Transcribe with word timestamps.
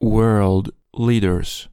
world 0.00 0.70
leaders. 0.94 1.68